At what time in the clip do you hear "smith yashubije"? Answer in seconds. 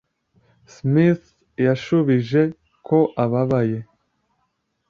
0.75-2.41